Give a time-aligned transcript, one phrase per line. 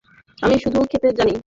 [0.37, 1.33] আমি শুধু খেতে জানি।